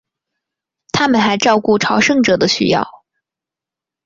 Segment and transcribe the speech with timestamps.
[0.91, 3.03] 他们还照顾朝圣者的需要。